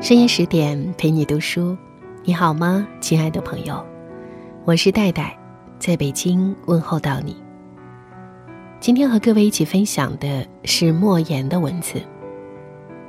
[0.00, 1.76] 深夜十点陪你读书，
[2.22, 3.84] 你好吗，亲爱的朋友？
[4.64, 5.36] 我是戴戴，
[5.80, 7.36] 在北京问候到你。
[8.78, 12.00] 今天和各位一起分享的是莫言的文字：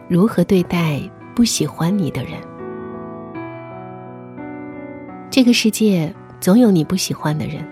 [0.07, 0.99] 如何对待
[1.35, 2.33] 不喜欢你的人？
[5.29, 7.63] 这个世界总有你不喜欢的人，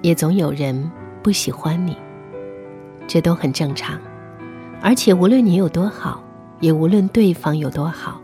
[0.00, 0.90] 也总有人
[1.22, 1.94] 不喜欢你，
[3.06, 4.00] 这都很正常。
[4.80, 6.24] 而且无论你有多好，
[6.60, 8.18] 也无论对方有多好，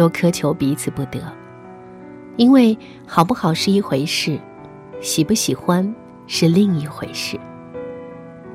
[0.00, 1.20] 都苛求彼此不得。
[2.36, 4.40] 因为好不好是一回事，
[4.98, 5.94] 喜不喜欢
[6.26, 7.38] 是另一回事。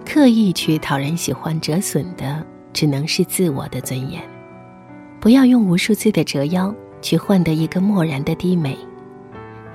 [0.03, 2.43] 刻意去讨人喜欢，折损的
[2.73, 4.19] 只能是自我的尊严。
[5.19, 8.75] 不要用无数次的折腰去换得一个漠然的低眉。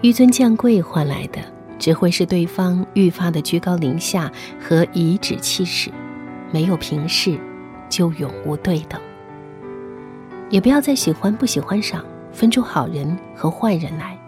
[0.02, 1.40] 纡尊降贵换来的，
[1.78, 5.88] 只会是对方愈发的居高临下和颐指气使。
[6.50, 7.38] 没有平视，
[7.88, 9.00] 就永无对等。
[10.50, 14.18] 也不要在喜欢不喜欢上分出好人和坏人来。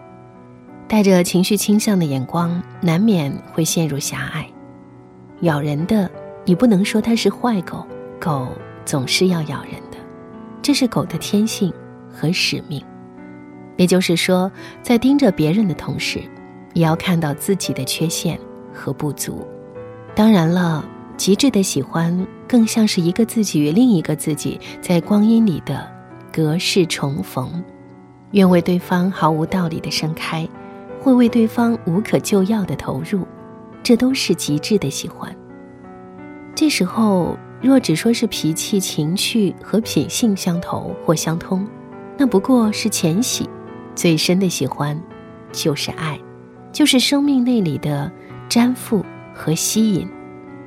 [0.87, 4.47] 带着情绪倾向的眼光，难免会陷入狭隘。
[5.41, 6.09] 咬人的，
[6.45, 7.85] 你不能说它是坏狗，
[8.19, 8.47] 狗
[8.85, 9.97] 总是要咬人的，
[10.61, 11.73] 这是狗的天性
[12.09, 12.83] 和使命。
[13.75, 16.21] 也就是说，在盯着别人的同时，
[16.73, 18.39] 也要看到自己的缺陷
[18.71, 19.45] 和不足。
[20.13, 20.85] 当然了，
[21.17, 25.89] 极致的喜欢更像是一个自己与另一个自己在光阴里的
[26.33, 27.63] 隔世重逢，
[28.31, 30.49] 愿为对方毫无道理的盛开，
[30.99, 33.21] 会为对方无可救药的投入，
[33.83, 35.31] 这都是极致的喜欢。
[36.55, 41.67] 这时候，若只说是脾气、情趣和品性相投或相通，
[42.17, 43.47] 那不过是浅喜。
[43.93, 44.99] 最深的喜欢，
[45.51, 46.19] 就是爱，
[46.71, 48.11] 就是生命内里的
[48.49, 50.09] 粘附和吸引，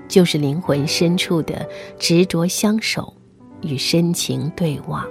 [0.07, 3.13] 就是灵魂深处的执着相守
[3.63, 5.05] 与深情对望。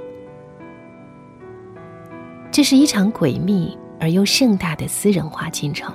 [2.55, 5.93] 这是一场诡秘而又盛大的私人化进程。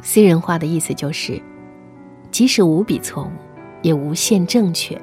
[0.00, 1.38] 私人化的意思就是，
[2.30, 3.30] 即使无比错误，
[3.82, 4.98] 也无限正确。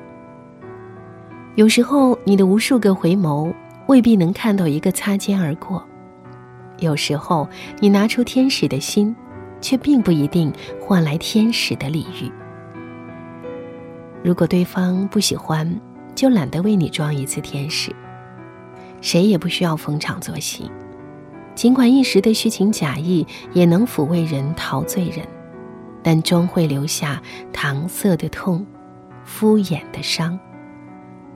[1.54, 3.54] 有时候，你的无数个回眸。
[3.86, 5.86] 未必能看到一个擦肩而过。
[6.80, 7.48] 有时候，
[7.80, 9.16] 你拿出天使的心，
[9.62, 12.32] 却并不一定换来天使的礼遇。
[14.24, 15.80] 如果对方不喜欢，
[16.16, 17.96] 就懒得为你装一次天使。
[19.02, 20.70] 谁也不需要逢场作戏，
[21.56, 25.26] 尽管一时的虚情假意也能抚慰人、陶醉人，
[26.04, 27.22] 但终会留下
[27.54, 28.66] 搪塞的痛、
[29.24, 30.40] 敷衍的伤。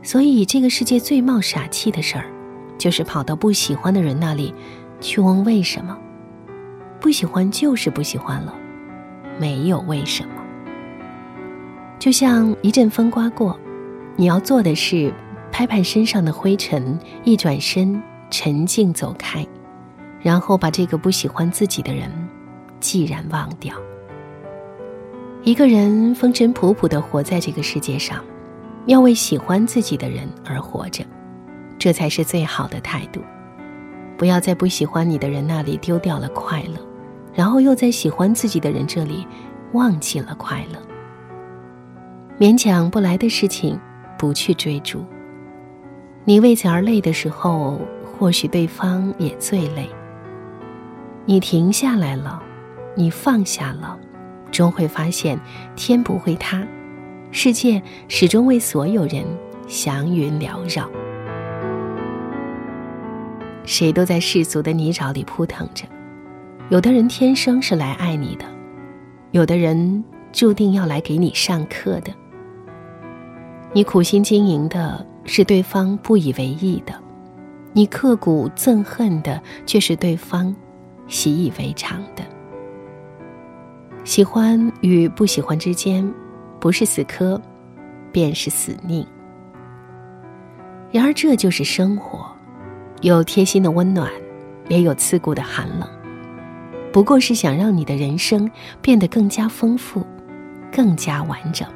[0.03, 2.25] 所以，这个世界最冒傻气的事儿。
[2.77, 4.51] 就是跑到不喜欢的人那里，
[4.99, 5.95] 去问为什么？
[6.99, 8.55] 不喜欢就是不喜欢了，
[9.39, 10.29] 没有为什么。
[11.99, 13.55] 就像一阵风刮过，
[14.15, 15.13] 你要做的是
[15.51, 19.45] 拍拍身上的灰尘，一转身沉静走开，
[20.21, 22.09] 然后把这个不喜欢自己的人
[22.79, 23.75] 既然忘掉。
[25.43, 28.23] 一个人风尘仆仆的活在这个世界上，
[28.85, 31.03] 要为喜欢自己的人而活着。
[31.77, 33.21] 这才是最好的态度，
[34.17, 36.79] 不要在不喜欢你的人那里丢掉了快乐，
[37.33, 39.25] 然后又在喜欢自己的人这里
[39.73, 40.79] 忘记了快乐。
[42.39, 43.79] 勉强不来的事情，
[44.17, 45.03] 不去追逐。
[46.23, 49.89] 你为此而累的时候，或许对方也最累。
[51.25, 52.41] 你停下来了，
[52.95, 53.97] 你放下了，
[54.51, 55.39] 终会发现
[55.75, 56.61] 天不会塌，
[57.31, 59.25] 世界始终为所有人
[59.67, 60.87] 祥云缭绕。
[63.63, 65.85] 谁都在世俗的泥沼里扑腾着，
[66.69, 68.45] 有的人天生是来爱你的，
[69.31, 72.11] 有的人注定要来给你上课的。
[73.73, 76.93] 你苦心经营的是对方不以为意的，
[77.73, 80.55] 你刻骨憎恨的却是对方
[81.07, 82.23] 习以为常的。
[84.03, 86.11] 喜欢与不喜欢之间，
[86.59, 87.39] 不是死磕，
[88.11, 89.05] 便是死拧。
[90.91, 92.25] 然而这就是生活。
[93.01, 94.11] 有贴心的温暖，
[94.69, 95.89] 也有刺骨的寒冷，
[96.91, 98.47] 不过是想让你的人生
[98.79, 100.05] 变得更加丰富，
[100.71, 101.67] 更加完整。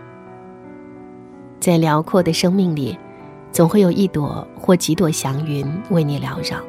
[1.59, 2.95] 在辽阔的生命里，
[3.55, 6.59] 总会有一朵或几朵祥云为你缭绕。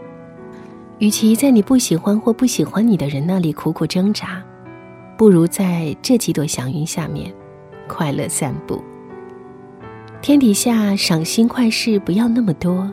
[0.98, 4.40] 与其在你不喜欢或不喜欢你的人那里苦苦挣扎，
[5.18, 7.34] 不如在这几朵祥云下面
[7.88, 8.80] 快乐散步。
[10.22, 12.88] 天底下赏心快事不要那么多，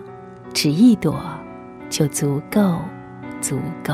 [0.56, 1.16] 只一朵。
[1.88, 2.80] 就足够，
[3.40, 3.94] 足够。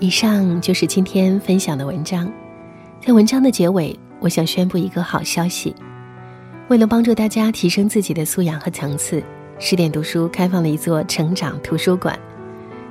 [0.00, 2.28] 以上就是今天分享的文章。
[3.00, 5.74] 在文章的结尾，我想宣布一个好消息：
[6.68, 9.22] 为了帮助大家提升自己的素养和层次，
[9.58, 12.18] 十点读书开放了一座成长图书馆。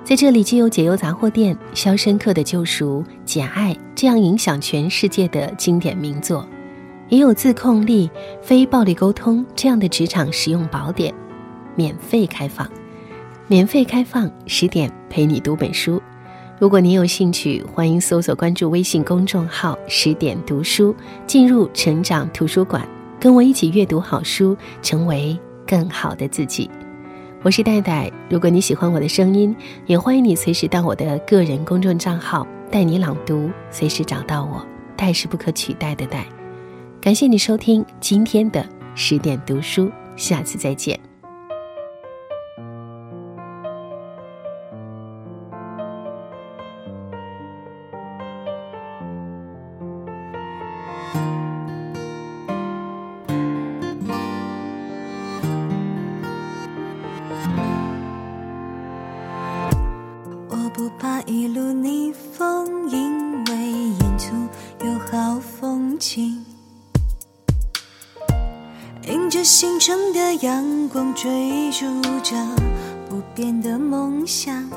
[0.03, 6.47] 在这里，既有《解忧杂货店》《肖申克的救赎》《简爱》这样影响全世界的经典名作，
[7.09, 8.07] 也有《自控力》
[8.41, 11.13] 《非暴力沟通》这样的职场实用宝典，
[11.75, 12.65] 免费开放。
[13.47, 16.01] 免费开放，十点陪你读本书。
[16.59, 20.95] 如果您有兴趣，欢迎搜索关注微信公众号“十点读书”，
[21.27, 22.87] 进入成长图书馆，
[23.19, 25.37] 跟我一起阅读好书，成为
[25.67, 26.67] 更好的自己。
[27.43, 29.55] 我是戴戴，如果你喜欢我的声音，
[29.85, 34.65] 也欢迎你随时到我的个人公众账号“带你朗读”，随时找到我。
[34.95, 36.25] 戴是不可取代的戴。
[36.99, 40.99] 感谢你收听今天的十点读书，下次再见。
[61.29, 64.33] 一路逆风，因为沿途
[64.85, 66.45] 有好风景。
[69.09, 71.85] 迎着星辰的阳光追逐
[72.23, 72.33] 着
[73.09, 74.69] 不变的梦想，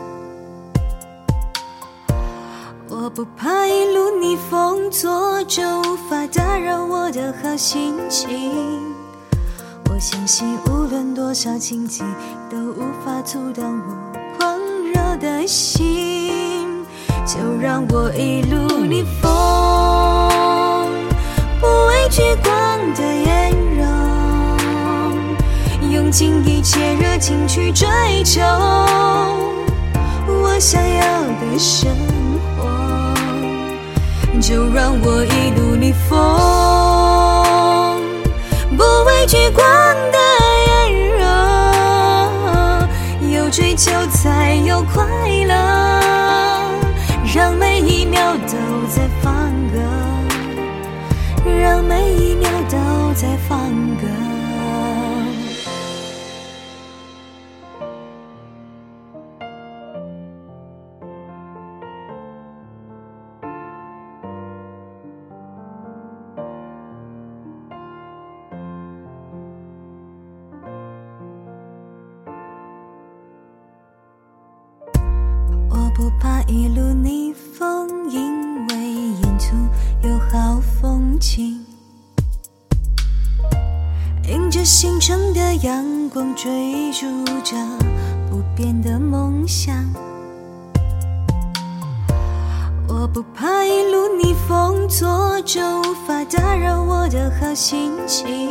[2.88, 8.29] 我不怕一路逆风挫折，无法打扰我的好心情。
[9.88, 12.02] 我相信无论多少荆棘，
[12.50, 14.19] 都无法阻挡我
[15.20, 16.84] 的心。
[17.26, 19.31] 就让我一路逆风，
[21.61, 22.50] 不畏惧光
[22.94, 23.87] 的炎容。
[25.93, 27.87] 用尽一切热情去追
[28.25, 28.40] 求
[30.26, 31.94] 我想要的生
[32.56, 33.14] 活，
[34.40, 36.19] 就让我一路逆风，
[38.76, 39.64] 不畏惧光
[40.11, 40.19] 的
[43.82, 45.06] 就，才有快
[45.46, 45.54] 乐，
[47.34, 49.80] 让每一秒都在放歌，
[51.46, 54.29] 让每一秒都在放歌。
[84.26, 87.06] 迎着星辰的阳光，追逐
[87.43, 87.56] 着
[88.31, 89.75] 不变的梦想。
[92.88, 98.50] 我不怕一路逆风作舟，无法打扰我的好心情。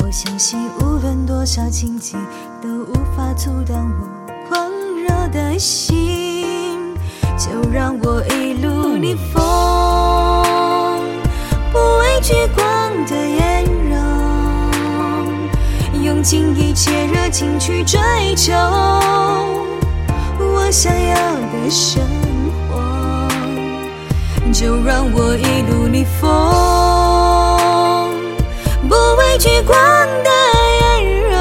[0.00, 2.16] 我相信无论多少荆棘，
[2.62, 4.08] 都无法阻挡我
[4.48, 4.70] 狂
[5.02, 5.12] 热。
[5.32, 6.94] 的心，
[7.36, 9.42] 就让我一路逆风，
[12.24, 12.64] 聚光
[13.04, 14.00] 的颜容，
[16.02, 18.00] 用尽一切热情去追
[18.34, 18.50] 求
[20.38, 22.02] 我想要的生
[22.70, 23.28] 活。
[24.50, 26.26] 就让我一路逆风，
[28.88, 29.76] 不畏惧光
[30.24, 30.30] 的
[30.80, 31.36] 炎热，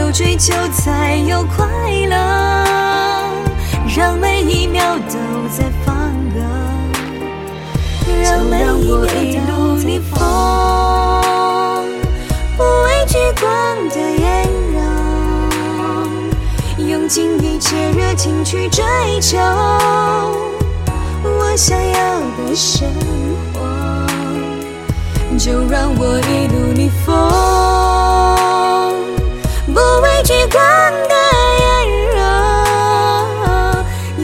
[0.00, 1.64] 有追求才有快
[2.08, 2.16] 乐，
[3.96, 4.82] 让每一秒。
[5.06, 5.16] 都
[5.48, 5.64] 在，
[8.50, 10.18] 让我一路逆风，
[12.56, 13.50] 不畏惧光
[13.88, 14.78] 的炎热，
[16.86, 18.84] 用尽一切热情去追
[19.20, 19.36] 求
[21.22, 22.88] 我想要的生
[23.52, 23.60] 活。
[25.36, 27.12] 就让我一路逆风，
[29.66, 30.62] 不畏惧光
[31.08, 31.14] 的。
[31.60, 31.64] 艳
[32.16, 32.22] 容，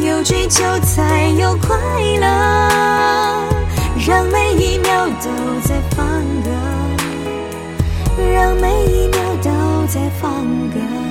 [0.07, 1.77] 有追求才有快
[2.21, 2.27] 乐，
[4.11, 6.05] 让每一秒都在放
[6.43, 6.51] 歌，
[8.35, 11.10] 让每一秒都在放歌。